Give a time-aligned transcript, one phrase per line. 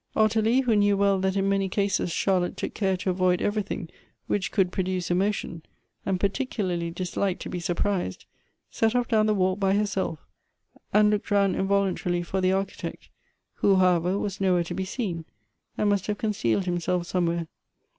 [0.15, 3.87] Ottilie, who knew well that in many cases Charlotte took care to avoid everything
[4.25, 5.61] which could produce emotion,
[6.07, 8.25] and p.articularly disliked to be surprised,
[8.71, 10.17] set off down the walk by herself,
[10.91, 13.09] and looked round involunta rily for the Architect,
[13.57, 15.23] who however was nowhere to be seen,
[15.77, 17.47] and must have concealed himself somewhere.